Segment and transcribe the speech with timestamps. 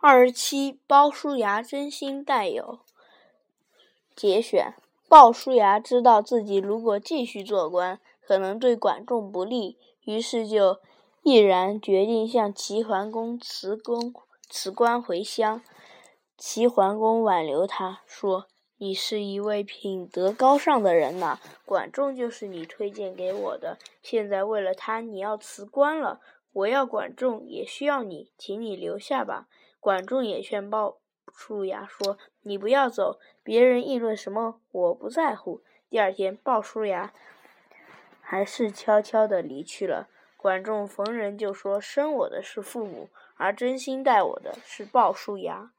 [0.00, 2.80] 二十七，鲍叔牙真心待友。
[4.14, 4.74] 节选：
[5.08, 10.78] 鲍叔牙知道自己如果继续做官，可能对管仲不利，于是就
[11.22, 14.12] 毅然决定向齐桓公辞公
[14.50, 15.62] 辞官回乡。
[16.36, 23.78] 齐桓公挽留他说：“你是一位品德高尚的人呐，管仲就是你推荐给我的。
[24.02, 26.20] 现在为了他，你要辞官了。
[26.52, 29.48] 我要管仲，也需要你，请你留下吧。”
[29.84, 30.96] 管仲也劝鲍
[31.30, 35.60] 叔牙说：“你不要走，别人议论什么，我不在乎。”
[35.90, 37.12] 第二天，鲍叔牙
[38.22, 40.08] 还是悄悄地离去了。
[40.38, 45.72] 管仲逢人就说：“生我的是父母，而真心待我的是鲍叔牙。”